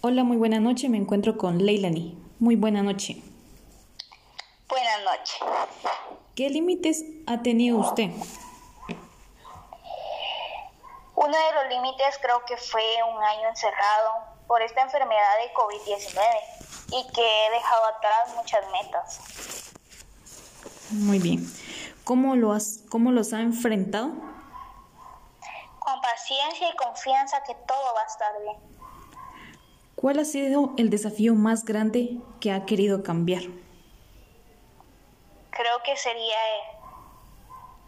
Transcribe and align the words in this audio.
Hola, 0.00 0.22
muy 0.22 0.36
buena 0.36 0.60
noche. 0.60 0.88
Me 0.88 0.96
encuentro 0.96 1.36
con 1.36 1.58
Leilani. 1.58 2.16
Muy 2.38 2.54
buena 2.54 2.82
noche. 2.82 3.20
Buenas 4.68 5.02
noches. 5.02 5.40
¿Qué 6.36 6.48
límites 6.50 7.02
ha 7.26 7.42
tenido 7.42 7.78
usted? 7.78 8.10
Uno 11.16 11.36
de 11.36 11.52
los 11.52 11.68
límites 11.68 12.16
creo 12.22 12.44
que 12.46 12.56
fue 12.56 12.84
un 13.12 13.20
año 13.24 13.48
encerrado 13.48 14.12
por 14.46 14.62
esta 14.62 14.82
enfermedad 14.82 15.32
de 15.42 15.52
COVID-19 15.52 16.22
y 16.92 17.12
que 17.12 17.46
he 17.46 17.50
dejado 17.50 17.86
atrás 17.86 18.36
muchas 18.36 18.64
metas. 18.70 19.20
Muy 20.90 21.18
bien. 21.18 21.44
¿Cómo, 22.04 22.36
lo 22.36 22.52
has, 22.52 22.84
cómo 22.88 23.10
los 23.10 23.32
ha 23.32 23.40
enfrentado? 23.40 24.12
Con 25.80 26.00
paciencia 26.02 26.68
y 26.68 26.76
confianza 26.76 27.42
que 27.42 27.56
todo 27.56 27.94
va 27.96 28.02
a 28.02 28.06
estar 28.06 28.40
bien. 28.42 28.77
¿Cuál 30.00 30.20
ha 30.20 30.24
sido 30.24 30.74
el 30.76 30.90
desafío 30.90 31.34
más 31.34 31.64
grande 31.64 32.20
que 32.40 32.52
ha 32.52 32.64
querido 32.66 33.02
cambiar? 33.02 33.42
Creo 35.50 35.82
que 35.84 35.96
sería 35.96 36.36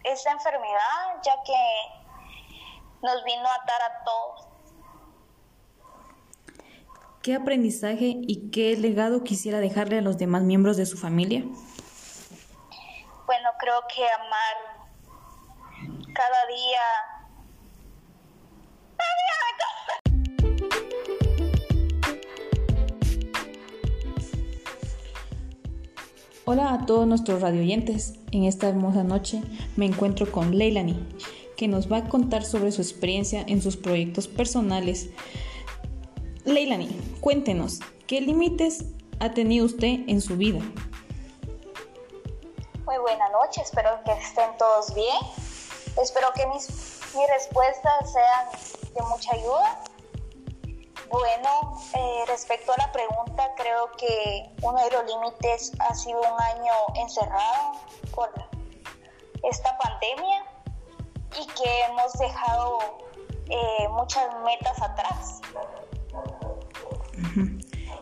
esta 0.02 0.32
enfermedad, 0.32 1.22
ya 1.24 1.34
que 1.46 1.52
nos 3.00 3.22
vino 3.22 3.46
a 3.46 3.54
atar 3.54 3.80
a 3.82 4.04
todos. 4.04 4.48
¿Qué 7.22 7.36
aprendizaje 7.36 8.16
y 8.16 8.50
qué 8.50 8.76
legado 8.76 9.22
quisiera 9.22 9.60
dejarle 9.60 9.98
a 9.98 10.02
los 10.02 10.18
demás 10.18 10.42
miembros 10.42 10.76
de 10.76 10.86
su 10.86 10.98
familia? 10.98 11.44
Bueno, 13.24 13.50
creo 13.60 13.82
que 13.94 14.04
amar 14.08 14.88
cada 16.12 16.46
día 16.46 16.82
Hola 26.52 26.72
a 26.72 26.84
todos 26.84 27.06
nuestros 27.06 27.42
radioyentes. 27.42 28.14
En 28.32 28.42
esta 28.42 28.68
hermosa 28.68 29.04
noche 29.04 29.40
me 29.76 29.86
encuentro 29.86 30.32
con 30.32 30.58
Leilani, 30.58 30.98
que 31.56 31.68
nos 31.68 31.86
va 31.86 31.98
a 31.98 32.08
contar 32.08 32.44
sobre 32.44 32.72
su 32.72 32.82
experiencia 32.82 33.44
en 33.46 33.62
sus 33.62 33.76
proyectos 33.76 34.26
personales. 34.26 35.10
Leilani, 36.44 36.88
cuéntenos, 37.20 37.78
¿qué 38.08 38.20
límites 38.20 38.84
ha 39.20 39.30
tenido 39.30 39.64
usted 39.64 40.00
en 40.08 40.20
su 40.20 40.36
vida? 40.36 40.58
Muy 42.84 42.98
buena 42.98 43.28
noche, 43.28 43.62
espero 43.62 43.90
que 44.04 44.10
estén 44.10 44.50
todos 44.58 44.92
bien. 44.92 45.18
Espero 46.02 46.32
que 46.34 46.48
mis, 46.48 46.66
mis 47.14 47.28
respuestas 47.28 48.12
sean 48.12 48.92
de 48.92 49.02
mucha 49.08 49.36
ayuda 49.36 49.84
bueno, 51.10 51.76
eh, 51.94 52.24
respecto 52.28 52.72
a 52.72 52.76
la 52.78 52.92
pregunta, 52.92 53.52
creo 53.56 53.90
que 53.98 54.48
uno 54.62 54.78
de 54.78 54.90
los 54.90 55.04
límites 55.06 55.72
ha 55.80 55.94
sido 55.94 56.20
un 56.20 56.40
año 56.40 56.72
encerrado 56.94 57.72
por 58.14 58.30
esta 59.42 59.76
pandemia 59.78 60.44
y 61.40 61.46
que 61.48 61.82
hemos 61.84 62.12
dejado 62.12 62.78
eh, 63.48 63.88
muchas 63.90 64.28
metas 64.44 64.80
atrás. 64.80 65.40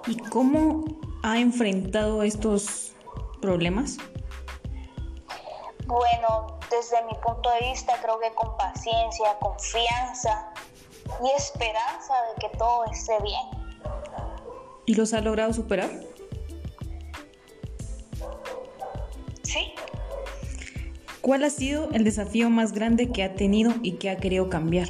¿Y 0.06 0.16
cómo 0.28 0.84
ha 1.22 1.38
enfrentado 1.38 2.22
estos 2.22 2.92
problemas? 3.40 3.96
Bueno, 5.86 6.58
desde 6.70 7.02
mi 7.06 7.14
punto 7.14 7.50
de 7.50 7.70
vista 7.70 7.94
creo 8.02 8.18
que 8.20 8.34
con 8.34 8.54
paciencia, 8.58 9.38
confianza, 9.38 10.52
y 11.22 11.30
esperanza 11.36 12.14
de 12.28 12.48
que 12.48 12.56
todo 12.56 12.84
esté 12.86 13.18
bien. 13.22 13.68
¿Y 14.86 14.94
los 14.94 15.12
ha 15.12 15.20
logrado 15.20 15.52
superar? 15.52 15.90
Sí. 19.42 19.74
¿Cuál 21.20 21.44
ha 21.44 21.50
sido 21.50 21.90
el 21.92 22.04
desafío 22.04 22.48
más 22.48 22.72
grande 22.72 23.10
que 23.10 23.22
ha 23.22 23.34
tenido 23.34 23.72
y 23.82 23.96
que 23.96 24.08
ha 24.10 24.16
querido 24.16 24.48
cambiar? 24.48 24.88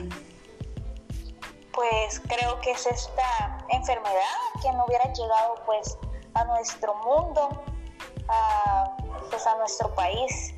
Pues 1.73 2.21
creo 2.21 2.61
que 2.61 2.73
es 2.73 2.87
esta 2.87 3.67
enfermedad 3.71 4.13
que 4.63 4.71
no 4.73 4.85
hubiera 4.87 5.13
llegado 5.13 5.55
pues 5.67 5.99
a 6.35 6.45
nuestro 6.45 6.95
mundo, 6.97 7.63
a, 8.29 8.97
pues 9.31 9.47
a 9.47 9.57
nuestro 9.57 9.95
país. 9.95 10.55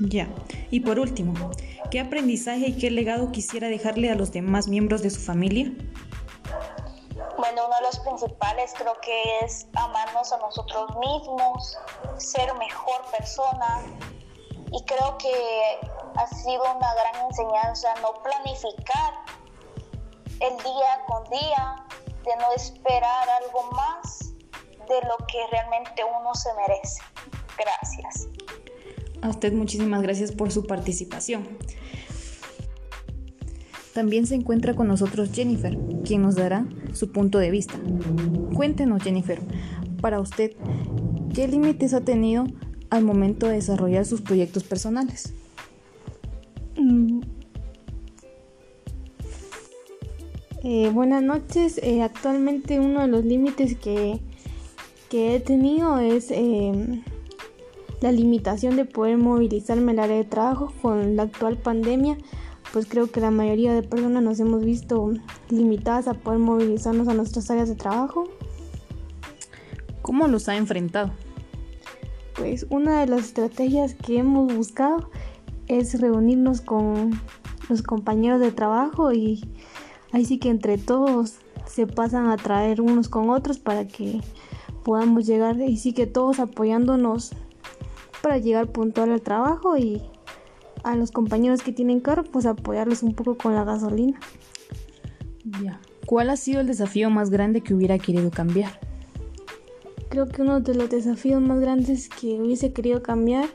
Ya. 0.00 0.28
Y 0.70 0.80
por 0.80 0.98
último, 0.98 1.34
¿Qué 1.90 2.00
aprendizaje 2.00 2.68
y 2.68 2.78
qué 2.78 2.90
legado 2.90 3.32
quisiera 3.32 3.68
dejarle 3.68 4.10
a 4.10 4.14
los 4.14 4.30
demás 4.30 4.68
miembros 4.68 5.00
de 5.00 5.08
su 5.08 5.20
familia? 5.20 5.72
Bueno, 7.38 7.66
uno 7.66 7.76
de 7.76 7.82
los 7.82 7.98
principales 8.00 8.74
creo 8.76 8.92
que 9.00 9.38
es 9.42 9.66
amarnos 9.74 10.30
a 10.32 10.38
nosotros 10.38 10.90
mismos, 10.98 11.78
ser 12.18 12.52
mejor 12.56 13.02
persona 13.16 13.86
y 14.70 14.84
creo 14.84 15.16
que 15.16 15.80
ha 16.16 16.26
sido 16.26 16.62
una 16.76 16.92
gran 16.94 17.26
enseñanza 17.26 17.88
no 18.02 18.22
planificar 18.22 19.14
el 20.40 20.56
día 20.58 21.04
con 21.06 21.24
día, 21.30 21.86
de 22.24 22.36
no 22.36 22.52
esperar 22.54 23.28
algo 23.42 23.62
más 23.72 24.34
de 24.88 25.00
lo 25.08 25.16
que 25.26 25.46
realmente 25.50 26.04
uno 26.04 26.34
se 26.34 26.52
merece. 26.52 27.00
Gracias. 27.56 28.28
A 29.20 29.28
usted 29.28 29.52
muchísimas 29.52 30.02
gracias 30.02 30.32
por 30.32 30.50
su 30.50 30.66
participación. 30.66 31.42
También 33.94 34.26
se 34.26 34.36
encuentra 34.36 34.74
con 34.74 34.86
nosotros 34.86 35.30
Jennifer, 35.32 35.76
quien 36.04 36.22
nos 36.22 36.36
dará 36.36 36.66
su 36.92 37.10
punto 37.10 37.38
de 37.38 37.50
vista. 37.50 37.74
Cuéntenos, 38.54 39.02
Jennifer, 39.02 39.40
para 40.00 40.20
usted, 40.20 40.52
¿qué 41.34 41.48
límites 41.48 41.94
ha 41.94 42.02
tenido 42.02 42.46
al 42.90 43.04
momento 43.04 43.46
de 43.46 43.54
desarrollar 43.54 44.06
sus 44.06 44.20
proyectos 44.20 44.62
personales? 44.62 45.32
Mm. 46.76 47.22
Eh, 50.62 50.90
buenas 50.92 51.22
noches. 51.22 51.80
Eh, 51.82 52.02
actualmente 52.02 52.78
uno 52.78 53.00
de 53.00 53.08
los 53.08 53.24
límites 53.24 53.76
que, 53.76 54.20
que 55.08 55.34
he 55.34 55.40
tenido 55.40 55.98
es 55.98 56.30
eh, 56.30 57.02
la 58.00 58.12
limitación 58.12 58.76
de 58.76 58.84
poder 58.84 59.18
movilizarme 59.18 59.92
al 59.92 59.98
área 60.00 60.16
de 60.16 60.24
trabajo 60.24 60.72
con 60.80 61.16
la 61.16 61.24
actual 61.24 61.56
pandemia, 61.56 62.16
pues 62.72 62.86
creo 62.86 63.10
que 63.10 63.20
la 63.20 63.30
mayoría 63.30 63.74
de 63.74 63.82
personas 63.82 64.22
nos 64.22 64.38
hemos 64.40 64.64
visto 64.64 65.12
limitadas 65.48 66.06
a 66.06 66.14
poder 66.14 66.38
movilizarnos 66.38 67.08
a 67.08 67.14
nuestras 67.14 67.50
áreas 67.50 67.68
de 67.68 67.74
trabajo. 67.74 68.28
¿Cómo 70.02 70.28
los 70.28 70.48
ha 70.48 70.56
enfrentado? 70.56 71.10
Pues 72.36 72.66
una 72.70 73.00
de 73.00 73.06
las 73.06 73.22
estrategias 73.22 73.94
que 73.94 74.18
hemos 74.18 74.54
buscado 74.54 75.10
es 75.66 76.00
reunirnos 76.00 76.60
con 76.60 77.20
los 77.68 77.82
compañeros 77.82 78.40
de 78.40 78.52
trabajo 78.52 79.12
y 79.12 79.44
ahí 80.12 80.24
sí 80.24 80.38
que 80.38 80.48
entre 80.48 80.78
todos 80.78 81.38
se 81.66 81.86
pasan 81.86 82.28
a 82.28 82.36
traer 82.36 82.80
unos 82.80 83.08
con 83.08 83.28
otros 83.30 83.58
para 83.58 83.86
que 83.86 84.20
podamos 84.84 85.26
llegar 85.26 85.60
y 85.60 85.76
sí 85.76 85.92
que 85.92 86.06
todos 86.06 86.38
apoyándonos 86.38 87.32
para 88.22 88.38
llegar 88.38 88.68
puntual 88.68 89.12
al 89.12 89.22
trabajo 89.22 89.76
y 89.76 90.02
a 90.84 90.96
los 90.96 91.10
compañeros 91.10 91.62
que 91.62 91.72
tienen 91.72 92.00
carro, 92.00 92.24
pues 92.24 92.46
apoyarlos 92.46 93.02
un 93.02 93.14
poco 93.14 93.36
con 93.36 93.54
la 93.54 93.64
gasolina. 93.64 94.18
Ya. 95.62 95.80
¿Cuál 96.06 96.30
ha 96.30 96.36
sido 96.36 96.60
el 96.60 96.66
desafío 96.66 97.10
más 97.10 97.30
grande 97.30 97.60
que 97.60 97.74
hubiera 97.74 97.98
querido 97.98 98.30
cambiar? 98.30 98.80
Creo 100.08 100.26
que 100.26 100.40
uno 100.42 100.60
de 100.60 100.74
los 100.74 100.88
desafíos 100.88 101.42
más 101.42 101.60
grandes 101.60 102.08
que 102.08 102.40
hubiese 102.40 102.72
querido 102.72 103.02
cambiar 103.02 103.46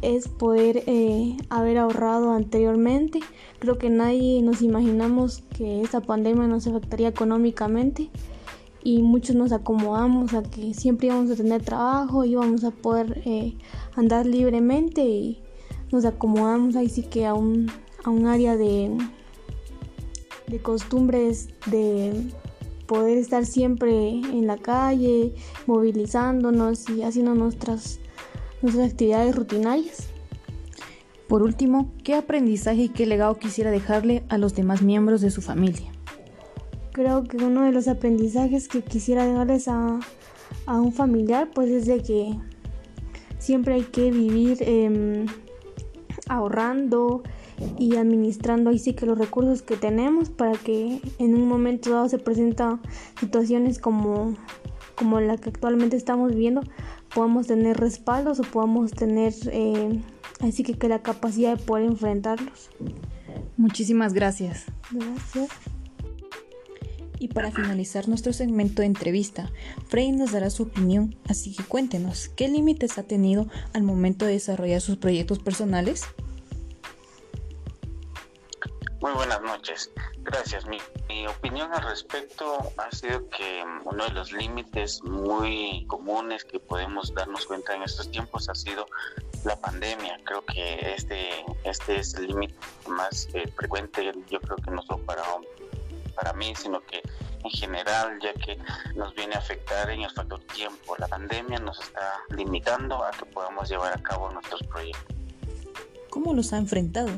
es 0.00 0.26
poder 0.26 0.82
eh, 0.86 1.36
haber 1.50 1.78
ahorrado 1.78 2.32
anteriormente. 2.32 3.20
Creo 3.58 3.78
que 3.78 3.90
nadie 3.90 4.42
nos 4.42 4.62
imaginamos 4.62 5.42
que 5.54 5.82
esta 5.82 6.00
pandemia 6.00 6.46
nos 6.46 6.66
afectaría 6.66 7.08
económicamente 7.08 8.10
y 8.84 9.02
muchos 9.02 9.36
nos 9.36 9.52
acomodamos 9.52 10.34
a 10.34 10.42
que 10.42 10.74
siempre 10.74 11.08
íbamos 11.08 11.30
a 11.30 11.36
tener 11.36 11.62
trabajo, 11.62 12.24
íbamos 12.24 12.64
a 12.64 12.70
poder 12.70 13.22
eh, 13.24 13.54
andar 13.94 14.26
libremente 14.26 15.02
y 15.02 15.42
nos 15.90 16.04
acomodamos 16.04 16.76
ahí 16.76 16.88
sí 16.88 17.02
que 17.02 17.26
a 17.26 17.34
un, 17.34 17.70
a 18.04 18.10
un 18.10 18.26
área 18.26 18.56
de, 18.56 18.96
de 20.48 20.58
costumbres 20.60 21.48
de 21.66 22.32
poder 22.86 23.18
estar 23.18 23.46
siempre 23.46 24.08
en 24.10 24.46
la 24.46 24.58
calle, 24.58 25.34
movilizándonos 25.66 26.88
y 26.90 27.02
haciendo 27.02 27.34
nuestras, 27.34 28.00
nuestras 28.60 28.90
actividades 28.90 29.36
rutinarias. 29.36 30.08
Por 31.28 31.42
último, 31.42 31.90
¿qué 32.04 32.14
aprendizaje 32.14 32.82
y 32.82 32.88
qué 32.88 33.06
legado 33.06 33.38
quisiera 33.38 33.70
dejarle 33.70 34.24
a 34.28 34.36
los 34.36 34.54
demás 34.54 34.82
miembros 34.82 35.20
de 35.22 35.30
su 35.30 35.40
familia? 35.40 35.91
Creo 36.92 37.24
que 37.24 37.38
uno 37.38 37.64
de 37.64 37.72
los 37.72 37.88
aprendizajes 37.88 38.68
que 38.68 38.82
quisiera 38.82 39.26
dejarles 39.26 39.68
a, 39.68 40.00
a 40.66 40.80
un 40.80 40.92
familiar 40.92 41.50
pues 41.54 41.70
es 41.70 41.86
de 41.86 42.02
que 42.02 42.38
siempre 43.38 43.74
hay 43.74 43.82
que 43.82 44.10
vivir 44.10 44.58
em, 44.60 45.26
ahorrando, 46.28 47.22
y 47.78 47.96
administrando 47.96 48.70
ahí 48.70 48.78
sí 48.78 48.94
que 48.94 49.06
los 49.06 49.18
recursos 49.18 49.62
que 49.62 49.76
tenemos 49.76 50.30
para 50.30 50.52
que 50.52 51.00
en 51.18 51.34
un 51.34 51.46
momento 51.46 51.90
dado 51.90 52.08
se 52.08 52.18
presentan 52.18 52.80
situaciones 53.18 53.78
como, 53.78 54.34
como 54.94 55.20
la 55.20 55.36
que 55.36 55.50
actualmente 55.50 55.96
estamos 55.96 56.30
viviendo, 56.30 56.62
podamos 57.14 57.46
tener 57.46 57.76
respaldos 57.78 58.40
o 58.40 58.42
podamos 58.42 58.92
tener 58.92 59.32
eh, 59.50 60.00
así 60.40 60.62
que, 60.62 60.74
que 60.74 60.88
la 60.88 61.02
capacidad 61.02 61.56
de 61.56 61.62
poder 61.62 61.86
enfrentarlos. 61.86 62.70
Muchísimas 63.56 64.12
gracias. 64.12 64.66
Gracias. 64.90 65.48
Y 67.22 67.28
para 67.28 67.52
finalizar 67.52 68.08
nuestro 68.08 68.32
segmento 68.32 68.82
de 68.82 68.86
entrevista, 68.86 69.48
Frey 69.86 70.10
nos 70.10 70.32
dará 70.32 70.50
su 70.50 70.64
opinión, 70.64 71.14
así 71.28 71.54
que 71.54 71.62
cuéntenos, 71.62 72.28
¿qué 72.30 72.48
límites 72.48 72.98
ha 72.98 73.04
tenido 73.04 73.46
al 73.74 73.84
momento 73.84 74.24
de 74.24 74.32
desarrollar 74.32 74.80
sus 74.80 74.96
proyectos 74.96 75.38
personales? 75.38 76.02
Muy 79.00 79.12
buenas 79.12 79.40
noches. 79.40 79.92
Gracias. 80.18 80.66
Mi, 80.66 80.78
opinión 81.28 81.72
al 81.72 81.84
respecto 81.84 82.72
ha 82.76 82.90
sido 82.90 83.28
que 83.28 83.62
uno 83.84 84.04
de 84.04 84.10
los 84.10 84.32
límites 84.32 85.00
muy 85.04 85.86
comunes 85.86 86.44
que 86.44 86.58
podemos 86.58 87.14
darnos 87.14 87.46
cuenta 87.46 87.76
en 87.76 87.84
estos 87.84 88.10
tiempos 88.10 88.48
ha 88.48 88.54
sido 88.56 88.88
la 89.44 89.54
pandemia. 89.60 90.18
Creo 90.24 90.44
que 90.44 90.94
este, 90.96 91.28
este 91.62 92.00
es 92.00 92.14
el 92.14 92.26
límite 92.26 92.56
más 92.88 93.28
eh, 93.34 93.46
frecuente, 93.56 94.12
yo 94.28 94.40
creo 94.40 94.56
que 94.56 94.72
no 94.72 94.82
solo 94.82 94.98
para 95.04 95.22
para 96.12 96.32
mí, 96.32 96.54
sino 96.56 96.80
que 96.86 97.02
en 97.44 97.50
general, 97.50 98.18
ya 98.22 98.32
que 98.34 98.58
nos 98.94 99.14
viene 99.14 99.34
a 99.34 99.38
afectar 99.38 99.90
en 99.90 100.02
el 100.02 100.10
factor 100.10 100.40
tiempo. 100.44 100.96
La 100.98 101.08
pandemia 101.08 101.58
nos 101.58 101.80
está 101.80 102.20
limitando 102.30 103.04
a 103.04 103.10
que 103.10 103.26
podamos 103.26 103.68
llevar 103.68 103.92
a 103.92 104.02
cabo 104.02 104.30
nuestros 104.30 104.62
proyectos. 104.64 105.16
¿Cómo 106.10 106.34
los 106.34 106.52
ha 106.52 106.58
enfrentado? 106.58 107.10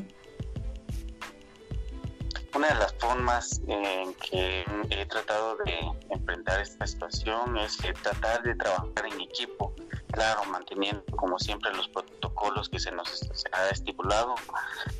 Una 2.55 2.69
de 2.69 2.75
las 2.75 2.93
formas 2.93 3.61
en 3.67 4.13
que 4.13 4.63
he 4.89 5.05
tratado 5.07 5.57
de 5.57 5.77
enfrentar 6.09 6.61
esta 6.61 6.87
situación 6.87 7.57
es 7.57 7.77
tratar 8.01 8.43
de 8.43 8.55
trabajar 8.55 9.05
en 9.11 9.19
equipo, 9.19 9.73
claro, 10.11 10.45
manteniendo 10.45 11.03
como 11.17 11.37
siempre 11.37 11.73
los 11.73 11.89
protocolos 11.89 12.69
que 12.69 12.79
se 12.79 12.93
nos 12.93 13.29
ha 13.51 13.69
estipulado 13.69 14.35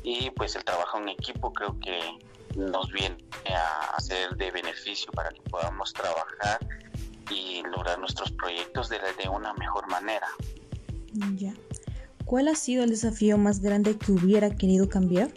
y 0.02 0.28
pues 0.32 0.54
el 0.54 0.64
trabajo 0.64 0.98
en 0.98 1.08
equipo 1.08 1.50
creo 1.54 1.80
que 1.80 1.98
nos 2.56 2.90
viene 2.92 3.16
a 3.94 4.00
ser 4.00 4.36
de 4.36 4.50
beneficio 4.50 5.12
para 5.12 5.30
que 5.30 5.40
podamos 5.42 5.92
trabajar 5.92 6.58
y 7.30 7.62
lograr 7.62 7.98
nuestros 7.98 8.30
proyectos 8.32 8.88
de, 8.88 8.98
de 9.22 9.28
una 9.28 9.52
mejor 9.54 9.88
manera. 9.88 10.26
Ya. 11.34 11.54
¿Cuál 12.24 12.48
ha 12.48 12.54
sido 12.54 12.84
el 12.84 12.90
desafío 12.90 13.38
más 13.38 13.60
grande 13.60 13.96
que 13.96 14.12
hubiera 14.12 14.50
querido 14.50 14.88
cambiar? 14.88 15.30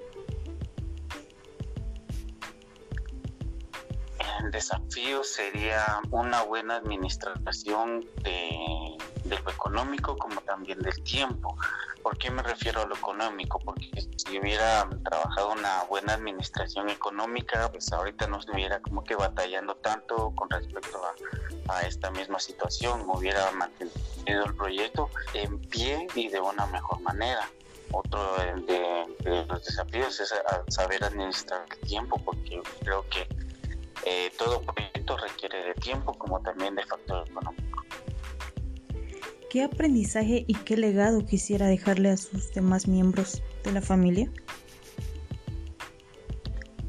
El 4.39 4.51
desafío 4.51 5.23
sería 5.23 6.01
una 6.09 6.43
buena 6.43 6.77
administración 6.77 8.05
de, 8.23 8.97
de 9.29 9.39
lo 9.39 9.51
económico 9.51 10.17
como 10.17 10.41
también 10.41 10.79
del 10.79 11.01
tiempo. 11.03 11.55
¿Por 12.01 12.17
qué 12.17 12.31
me 12.31 12.41
refiero 12.41 12.81
a 12.81 12.85
lo 12.85 12.95
económico? 12.95 13.59
Porque 13.59 13.89
si 14.17 14.39
hubiera 14.39 14.89
trabajado 15.03 15.51
una 15.51 15.83
buena 15.83 16.13
administración 16.13 16.89
económica, 16.89 17.69
pues 17.71 17.91
ahorita 17.91 18.27
no 18.27 18.39
estuviera 18.39 18.79
como 18.81 19.03
que 19.03 19.15
batallando 19.15 19.75
tanto 19.75 20.31
con 20.35 20.49
respecto 20.49 21.01
a, 21.67 21.81
esta 21.81 22.09
misma 22.11 22.39
situación, 22.39 23.03
hubiera 23.07 23.51
mantenido 23.51 24.45
el 24.45 24.55
proyecto 24.55 25.09
en 25.33 25.59
pie 25.59 26.07
y 26.15 26.29
de 26.29 26.39
una 26.39 26.65
mejor 26.67 26.99
manera. 27.01 27.47
Otro 27.91 28.35
de, 28.37 29.45
los 29.47 29.65
desafíos 29.65 30.19
es 30.19 30.33
saber 30.69 31.03
administrar 31.03 31.65
el 31.69 31.87
tiempo, 31.87 32.19
porque 32.23 32.61
creo 32.81 33.05
que 33.09 33.27
eh, 34.05 34.31
todo 34.37 34.61
proyecto 34.61 35.17
requiere 35.17 35.63
de 35.63 35.73
tiempo 35.75 36.13
como 36.13 36.39
también 36.41 36.75
de 36.75 36.85
factor 36.85 37.27
económico. 37.27 37.83
¿Qué 39.49 39.63
aprendizaje 39.63 40.45
y 40.47 40.53
qué 40.53 40.77
legado 40.77 41.25
quisiera 41.25 41.65
dejarle 41.65 42.11
a 42.11 42.17
sus 42.17 42.53
demás 42.53 42.87
miembros 42.87 43.41
de 43.63 43.71
la 43.71 43.81
familia? 43.81 44.31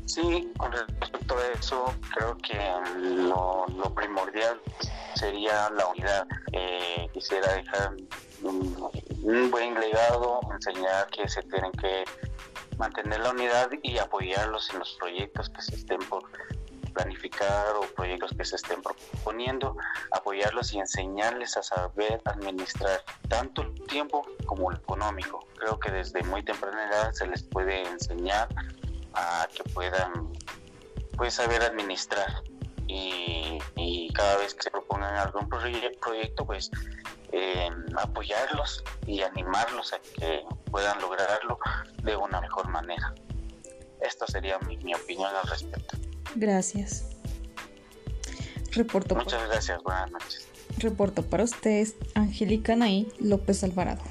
Sí, 0.04 0.46
con 0.58 0.70
respecto 0.70 1.38
a 1.38 1.58
eso, 1.58 1.94
creo 2.14 2.36
que 2.36 2.58
lo, 2.98 3.64
primordial 3.94 4.60
sería 5.14 5.70
la 5.70 5.86
unidad. 5.86 6.26
Eh, 6.52 7.08
quisiera 7.14 7.50
dejar 7.54 7.96
un, 8.42 9.50
buen 9.50 9.80
legado, 9.80 10.40
enseñar 10.52 11.06
que 11.06 11.26
se 11.28 11.42
tienen 11.44 11.72
que 11.72 12.04
mantener 12.76 13.20
la 13.20 13.30
unidad 13.30 13.70
y 13.82 13.96
apoyarlos 13.96 14.68
en 14.70 14.80
los 14.80 14.96
proyectos 14.98 15.48
que 15.48 15.62
se 15.62 15.76
estén 15.76 16.00
por 16.10 16.24
planificar 16.90 17.74
o 17.76 17.82
proyectos 17.94 18.32
que 18.36 18.44
se 18.44 18.56
estén 18.56 18.82
proponiendo, 18.82 19.76
apoyarlos 20.10 20.72
y 20.72 20.78
enseñarles 20.78 21.56
a 21.56 21.62
saber 21.62 22.20
administrar 22.24 23.02
tanto 23.28 23.62
el 23.62 23.74
tiempo 23.86 24.26
como 24.46 24.70
el 24.70 24.78
económico. 24.78 25.46
Creo 25.58 25.78
que 25.78 25.90
desde 25.90 26.22
muy 26.24 26.42
temprana 26.42 26.88
edad 26.88 27.12
se 27.12 27.26
les 27.26 27.42
puede 27.42 27.82
enseñar 27.82 28.48
a 29.14 29.48
que 29.54 29.64
puedan 29.64 30.32
pues, 31.16 31.34
saber 31.34 31.62
administrar 31.62 32.42
y, 32.86 33.58
cada 34.12 34.36
vez 34.38 34.54
que 34.54 34.64
se 34.64 34.70
propongan 34.70 35.14
algún 35.16 35.48
proyecto 35.48 36.44
pues 36.44 36.70
eh, 37.32 37.70
apoyarlos 37.96 38.84
y 39.06 39.22
animarlos 39.22 39.94
a 39.94 39.98
que 40.00 40.44
puedan 40.70 41.00
lograrlo 41.00 41.58
de 42.02 42.16
una 42.16 42.40
mejor 42.40 42.68
manera. 42.68 43.14
Esta 44.00 44.26
sería 44.26 44.58
mi 44.58 44.94
opinión 44.94 45.34
al 45.34 45.48
respecto. 45.48 46.09
Gracias. 46.36 47.06
Reporto 48.72 49.14
Muchas 49.14 49.48
gracias, 49.48 49.82
buenas 49.82 50.10
noches. 50.10 50.48
Reporto 50.78 51.22
para 51.22 51.44
ustedes, 51.44 51.96
Angélica 52.14 52.76
Nay 52.76 53.08
López 53.18 53.64
Alvarado. 53.64 54.02